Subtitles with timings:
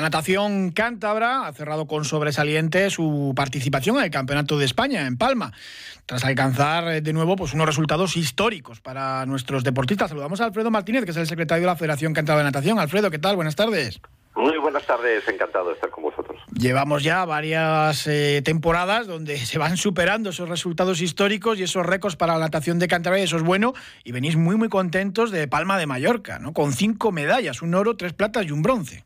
[0.00, 5.18] La natación cántabra ha cerrado con sobresaliente su participación en el Campeonato de España en
[5.18, 5.52] Palma,
[6.06, 10.08] tras alcanzar eh, de nuevo pues, unos resultados históricos para nuestros deportistas.
[10.08, 12.78] Saludamos a Alfredo Martínez, que es el secretario de la Federación Cántabra de Natación.
[12.78, 13.36] Alfredo, ¿qué tal?
[13.36, 14.00] Buenas tardes.
[14.34, 16.40] Muy buenas tardes, encantado de estar con vosotros.
[16.54, 22.16] Llevamos ya varias eh, temporadas donde se van superando esos resultados históricos y esos récords
[22.16, 25.46] para la natación de Cantabria, y eso es bueno, y venís muy muy contentos de
[25.46, 26.54] Palma de Mallorca, ¿no?
[26.54, 29.04] Con cinco medallas, un oro, tres platas y un bronce.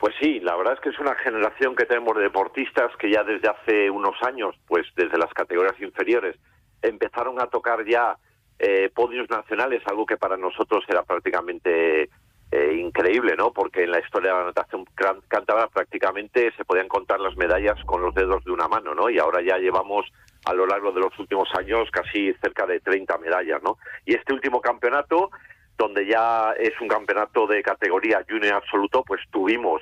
[0.00, 3.22] Pues sí, la verdad es que es una generación que tenemos de deportistas que ya
[3.22, 6.36] desde hace unos años, pues desde las categorías inferiores,
[6.80, 8.16] empezaron a tocar ya
[8.58, 12.08] eh, podios nacionales, algo que para nosotros era prácticamente
[12.50, 13.52] eh, increíble, ¿no?
[13.52, 14.86] Porque en la historia de la natación
[15.28, 19.10] cántabra prácticamente se podían contar las medallas con los dedos de una mano, ¿no?
[19.10, 20.06] Y ahora ya llevamos
[20.46, 23.76] a lo largo de los últimos años casi cerca de 30 medallas, ¿no?
[24.06, 25.30] Y este último campeonato,
[25.80, 29.80] donde ya es un campeonato de categoría junior absoluto, pues tuvimos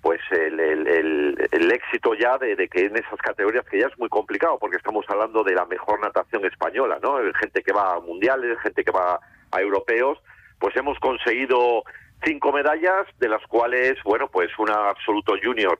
[0.00, 4.58] pues el, el, éxito ya de, que en esas categorías que ya es muy complicado
[4.60, 7.16] porque estamos hablando de la mejor natación española, ¿no?
[7.40, 9.18] Gente que va a mundiales, gente que va
[9.50, 10.18] a europeos
[10.60, 11.82] pues hemos conseguido
[12.24, 15.78] cinco medallas, de las cuales, bueno, pues una absoluto junior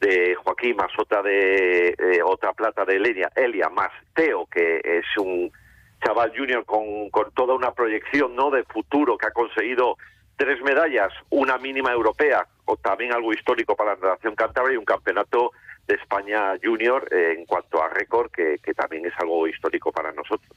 [0.00, 5.04] de Joaquín, más otra de eh, otra plata de Elia, Elia, más Teo, que es
[5.18, 5.52] un
[6.04, 9.96] chaval junior con, toda una proyección no de futuro que ha conseguido
[10.36, 14.84] tres medallas, una mínima europea, o también algo histórico para la natación cántabra y un
[14.84, 15.52] campeonato
[15.86, 20.50] de España junior eh, en cuanto a récord, que, también es algo histórico para nosotros.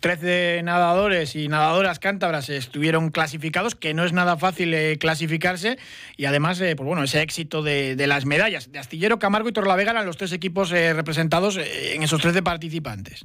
[0.00, 5.78] Trece nadadores y nadadoras cántabras estuvieron clasificados, que no es nada fácil eh, clasificarse,
[6.16, 8.70] y además, eh, pues bueno, ese éxito de, las medallas.
[8.70, 13.24] De Astillero, Camargo y Torlavega eran los tres equipos eh, representados en esos trece participantes.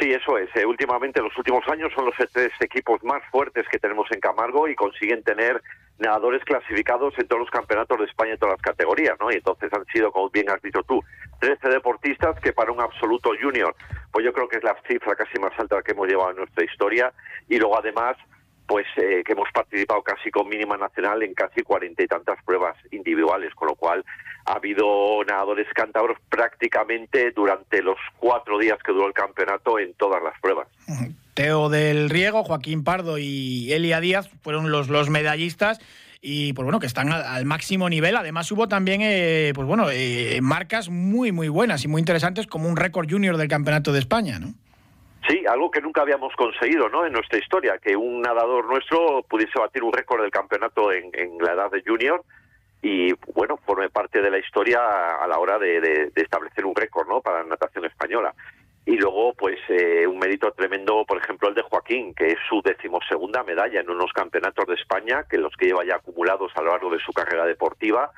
[0.00, 0.48] Sí, eso es.
[0.64, 4.74] últimamente, los últimos años son los tres equipos más fuertes que tenemos en Camargo y
[4.74, 5.62] consiguen tener
[5.98, 9.30] nadadores clasificados en todos los campeonatos de España en todas las categorías, ¿no?
[9.30, 11.02] Y entonces han sido, como bien has dicho tú,
[11.40, 13.74] 13 deportistas que para un absoluto junior,
[14.10, 16.64] pues yo creo que es la cifra casi más alta que hemos llevado en nuestra
[16.64, 17.12] historia
[17.48, 18.16] y luego además
[18.66, 22.76] pues eh, que hemos participado casi con mínima nacional en casi cuarenta y tantas pruebas
[22.90, 24.04] individuales, con lo cual
[24.46, 30.22] ha habido nadadores cántabros prácticamente durante los cuatro días que duró el campeonato en todas
[30.22, 30.68] las pruebas.
[31.34, 35.80] Teo del Riego, Joaquín Pardo y Elia Díaz fueron los, los medallistas
[36.20, 38.16] y pues bueno que están al, máximo nivel.
[38.16, 42.68] Además hubo también eh, pues bueno eh, marcas muy muy buenas y muy interesantes como
[42.68, 44.54] un récord junior del campeonato de España, ¿no?
[45.28, 47.06] Sí, algo que nunca habíamos conseguido, ¿no?
[47.06, 51.52] En nuestra historia, que un nadador nuestro pudiese batir un récord del campeonato en, la
[51.52, 52.24] edad de junior
[52.82, 54.80] y bueno forme parte de la historia
[55.22, 57.20] a la hora de, de establecer un récord, ¿no?
[57.20, 58.34] Para la natación española.
[58.84, 62.60] Y luego, pues, eh, un mérito tremendo, por ejemplo, el de Joaquín, que es su
[62.62, 66.72] decimosegunda medalla en unos campeonatos de España, que los que lleva ya acumulados a lo
[66.72, 68.10] largo de su carrera deportiva,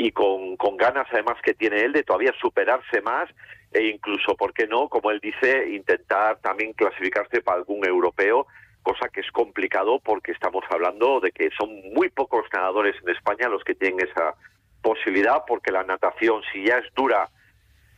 [0.00, 3.28] y con, con ganas, además, que tiene él de todavía superarse más,
[3.70, 8.46] e incluso, ¿por qué no?, como él dice, intentar también clasificarse para algún europeo,
[8.82, 13.50] cosa que es complicado porque estamos hablando de que son muy pocos nadadores en España
[13.50, 14.34] los que tienen esa
[14.80, 17.28] posibilidad, porque la natación, si ya es dura,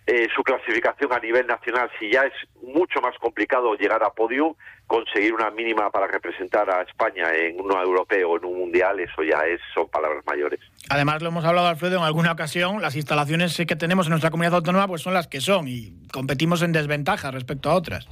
[0.07, 4.55] eh, su clasificación a nivel nacional, si ya es mucho más complicado llegar a podium,
[4.89, 9.23] conseguir una mínima para representar a España en uno europeo o en un mundial, eso
[9.23, 10.59] ya es, son palabras mayores.
[10.91, 14.57] Además, lo hemos hablado, Alfredo, en alguna ocasión, las instalaciones que tenemos en nuestra comunidad
[14.57, 18.09] autónoma pues son las que son y competimos en desventaja respecto a otras.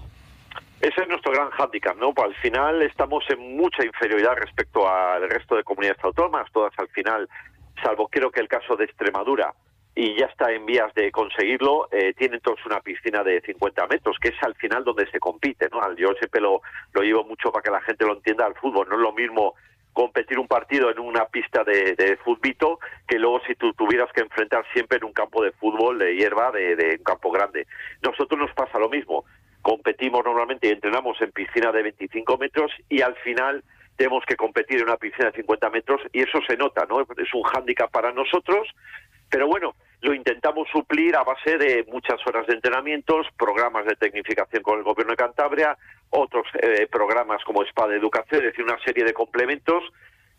[0.80, 2.14] Ese es nuestro gran hándicap, ¿no?
[2.14, 6.88] Pues al final estamos en mucha inferioridad respecto al resto de comunidades autónomas, todas al
[6.88, 7.28] final,
[7.82, 9.52] salvo creo que el caso de Extremadura,
[9.94, 11.88] y ya está en vías de conseguirlo.
[11.90, 15.68] Eh, tienen todos una piscina de 50 metros, que es al final donde se compite.
[15.70, 15.80] ¿no?
[15.96, 16.62] Yo siempre lo,
[16.92, 18.88] lo llevo mucho para que la gente lo entienda al fútbol.
[18.88, 19.54] No es lo mismo
[19.92, 22.18] competir un partido en una pista de, de
[23.06, 26.52] que luego si tú tuvieras que enfrentar siempre en un campo de fútbol de hierba
[26.52, 27.66] de, de un campo grande.
[28.02, 29.24] Nosotros nos pasa lo mismo.
[29.62, 33.62] Competimos normalmente y entrenamos en piscina de 25 metros y al final
[33.96, 37.00] tenemos que competir en una piscina de 50 metros y eso se nota, ¿no?
[37.00, 38.68] Es un hándicap para nosotros,
[39.30, 44.62] pero bueno, lo intentamos suplir a base de muchas horas de entrenamientos, programas de tecnificación
[44.62, 45.76] con el Gobierno de Cantabria,
[46.10, 49.84] otros eh, programas como SPA de Educación, es decir, una serie de complementos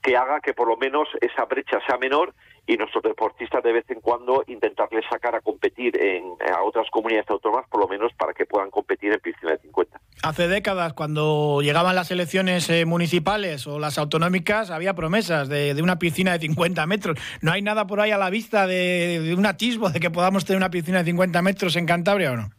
[0.02, 2.34] que haga que por lo menos esa brecha sea menor
[2.68, 6.24] y nuestros deportistas de vez en cuando intentarles sacar a competir en,
[6.54, 10.00] a otras comunidades autónomas, por lo menos para que puedan competir en piscina de 50.
[10.24, 15.98] Hace décadas, cuando llegaban las elecciones eh, municipales o las autonómicas, había promesas de, una
[15.98, 17.18] piscina de 50 metros.
[17.42, 20.46] ¿No hay nada por ahí a la vista de, de, un atisbo de que podamos
[20.46, 22.52] tener una piscina de 50 metros en Cantabria o no?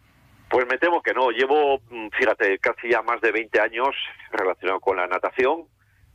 [0.50, 1.30] Pues me temo que no.
[1.30, 3.94] Llevo, mm, fíjate, casi ya más de 20 años
[4.32, 5.66] relacionado con la natación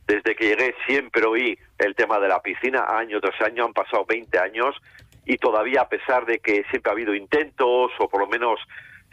[0.08, 4.04] Desde que llegué siempre oí el tema de la piscina, año tras año, han pasado
[4.06, 4.74] 20 años
[5.26, 8.58] y todavía a pesar de que siempre ha habido intentos o por lo menos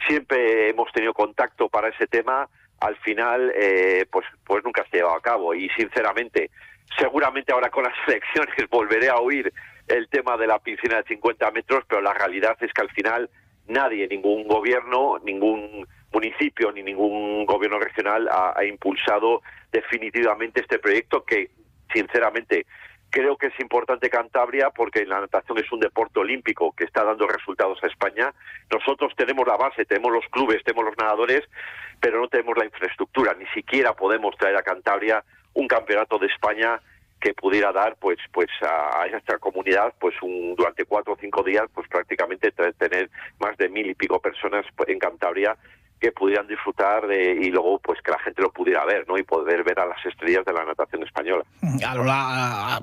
[0.08, 2.48] siempre hemos tenido contacto para ese tema,
[2.80, 5.54] al final eh, pues, pues nunca se ha llevado a cabo.
[5.54, 6.50] Y sinceramente
[6.98, 9.52] seguramente ahora con las elecciones volveré a oír
[9.88, 13.30] el tema de la piscina de 50 metros, pero la realidad es que al final
[13.68, 19.42] nadie, ningún gobierno, ningún municipio ni ningún gobierno regional ha, impulsado
[19.76, 21.50] definitivamente este proyecto que,
[21.92, 22.66] sinceramente,
[23.10, 27.26] creo que es importante Cantabria porque la natación es un deporte olímpico que está dando
[27.26, 28.32] resultados a España.
[28.72, 31.42] Nosotros tenemos la base, tenemos los clubes, tenemos los nadadores,
[32.00, 33.34] pero no tenemos la infraestructura.
[33.34, 35.22] Ni siquiera podemos traer a Cantabria
[35.54, 36.80] un campeonato de España
[37.20, 41.64] que pudiera dar pues pues a, esta comunidad pues un, durante cuatro o cinco días
[41.74, 43.08] pues prácticamente tener
[43.40, 45.56] más de mil y pico personas en Cantabria
[46.00, 49.22] que pudieran disfrutar de, y luego pues que la gente lo pudiera ver no y
[49.22, 51.44] poder ver a las estrellas de la natación española.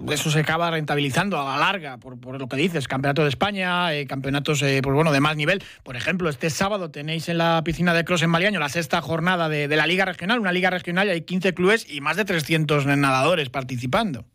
[0.10, 3.94] Eso se acaba rentabilizando a la larga por, por lo que dices campeonato de España
[3.94, 5.64] eh, campeonatos eh, pues bueno de más nivel.
[5.84, 9.50] Por ejemplo este sábado tenéis en la piscina de Cross en Maliaño la sexta jornada
[9.50, 12.26] de, de la liga regional una liga regional y hay 15 clubes y más de
[12.26, 14.26] 300 nadadores participando.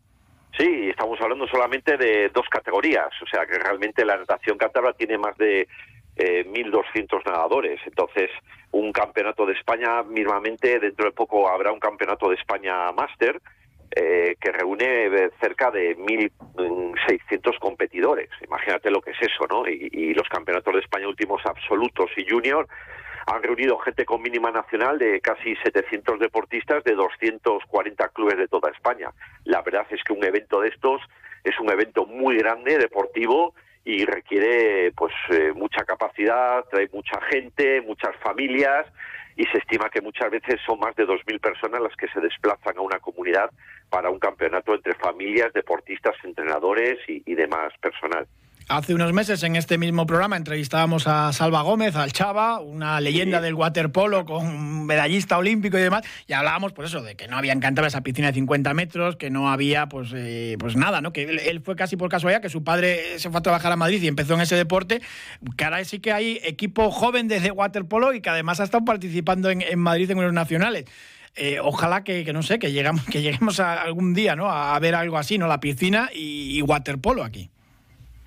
[0.57, 5.17] Sí, estamos hablando solamente de dos categorías, o sea que realmente la natación cántabra tiene
[5.17, 5.69] más de
[6.19, 7.79] eh, 1.200 nadadores.
[7.85, 8.29] Entonces,
[8.71, 13.41] un campeonato de España, mismamente, dentro de poco habrá un campeonato de España Máster,
[13.95, 18.29] eh, que reúne eh, cerca de 1.600 competidores.
[18.45, 19.65] Imagínate lo que es eso, ¿no?
[19.65, 22.67] Y, y, los campeonatos de España últimos absolutos y junior
[23.25, 28.69] han reunido gente con mínima nacional de casi 700 deportistas de 240 clubes de toda
[28.71, 29.09] España.
[29.45, 31.01] La verdad es que un evento de estos
[31.43, 33.53] es un evento muy grande, deportivo,
[33.85, 38.85] y requiere pues eh, mucha capacidad, trae mucha gente, muchas familias
[39.35, 42.77] y se estima que muchas veces son más de 2.000 personas las que se desplazan
[42.77, 43.49] a una comunidad
[43.89, 48.27] para un campeonato entre familias, deportistas, entrenadores y, y demás personal.
[48.69, 53.41] Hace unos meses en este mismo programa entrevistábamos a Salva Gómez, al Chava, una leyenda
[53.41, 57.35] del waterpolo con un medallista olímpico y demás, y hablábamos pues eso, de que no
[57.35, 61.11] había encantado esa piscina de 50 metros, que no había pues, eh, pues nada, ¿no?
[61.11, 64.03] que él, fue casi por casualidad, que su padre se fue a trabajar a Madrid
[64.03, 65.01] y empezó en ese deporte,
[65.57, 69.49] que ahora sí que hay equipo joven desde waterpolo y que además ha estado participando
[69.49, 70.85] en, Madrid en unos nacionales.
[71.35, 74.47] Eh, ojalá que, no sé, que, llegamos, que lleguemos algún día ¿no?
[74.47, 75.47] a, ver algo así, ¿no?
[75.47, 77.49] La piscina y waterpolo aquí.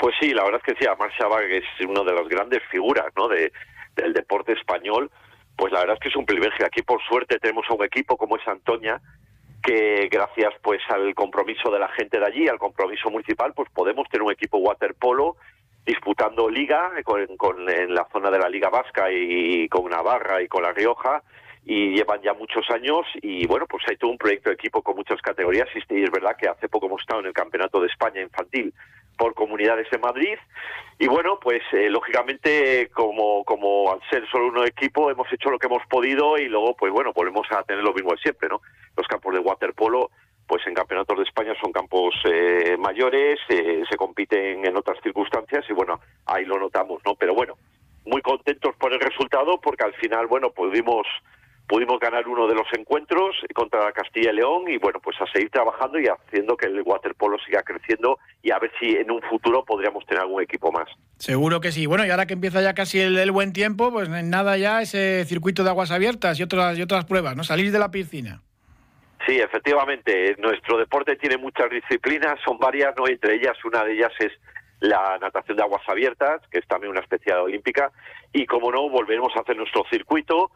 [0.02, 3.06] Pues sí, la verdad es que sí, además que es una de las grandes figuras
[3.16, 3.28] ¿no?
[3.28, 3.52] de,
[3.94, 5.08] del deporte español,
[5.56, 6.66] pues la verdad es que es un privilegio.
[6.66, 9.00] Aquí por suerte tenemos a un equipo como es Antoña,
[9.62, 14.08] que gracias pues al compromiso de la gente de allí, al compromiso municipal, pues podemos
[14.08, 15.36] tener un equipo waterpolo
[15.86, 20.48] disputando liga con, con, en la zona de la Liga Vasca y con Navarra y
[20.48, 21.22] con La Rioja
[21.64, 24.96] y llevan ya muchos años y bueno, pues hay todo un proyecto de equipo con
[24.96, 28.20] muchas categorías y es verdad que hace poco hemos estado en el Campeonato de España
[28.20, 28.74] infantil
[29.22, 30.36] por comunidades en Madrid
[30.98, 35.60] y bueno, pues eh, lógicamente como, como al ser solo un equipo hemos hecho lo
[35.60, 38.60] que hemos podido y luego pues bueno, volvemos a tener lo mismo de siempre, ¿no?
[38.96, 40.10] Los campos de waterpolo
[40.48, 45.64] pues en campeonatos de España son campos eh, mayores, eh, se compiten en otras circunstancias
[45.68, 47.14] y bueno, ahí lo notamos, ¿no?
[47.14, 47.54] Pero bueno,
[48.04, 51.06] muy contentos por el resultado porque al final, bueno, pudimos
[51.72, 55.48] pudimos ganar uno de los encuentros contra Castilla y León y bueno, pues a seguir
[55.48, 59.64] trabajando y haciendo que el waterpolo siga creciendo y a ver si en un futuro
[59.64, 60.86] podríamos tener algún equipo más.
[61.16, 61.86] Seguro que sí.
[61.86, 65.64] Bueno, y ahora que empieza ya casi el, buen tiempo, pues nada ya ese circuito
[65.64, 67.42] de aguas abiertas y otras y otras pruebas, ¿no?
[67.42, 68.42] Salir de la piscina.
[69.26, 73.08] Sí, efectivamente, nuestro deporte tiene muchas disciplinas, son varias, ¿no?
[73.08, 74.32] Entre ellas, una de ellas es
[74.80, 77.92] la natación de aguas abiertas, que es también una especialidad olímpica,
[78.30, 80.50] y como no, volveremos a hacer nuestro circuito,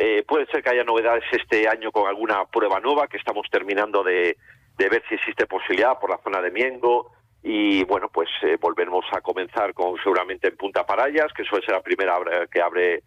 [0.00, 4.04] eh, puede ser que haya novedades este año con alguna prueba nueva que estamos terminando
[4.04, 4.36] de,
[4.76, 7.10] ver si existe posibilidad por la zona de Miengo.
[7.42, 11.74] Y bueno, pues eh, volveremos a comenzar con seguramente en Punta Parayas, que suele ser
[11.74, 12.14] la primera
[12.48, 13.02] que abre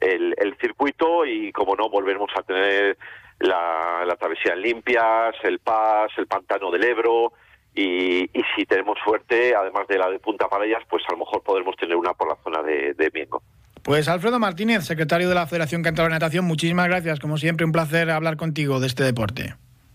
[0.00, 1.24] el, circuito.
[1.24, 2.98] Y como no, volveremos a tener
[3.38, 7.32] la, travesía en Limpias, el Paz, el Pantano del Ebro.
[7.74, 11.74] Y, si tenemos suerte, además de la de Punta Parayas, pues a lo mejor podremos
[11.76, 13.40] tener una por la zona de Miengo.
[13.84, 17.20] Pues Alfredo Martínez, secretario de la Federación Cantabria de Natación, muchísimas gracias.
[17.20, 19.54] Como siempre, un placer hablar contigo de este deporte.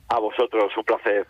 [0.10, 1.26] A vosotros, un placer.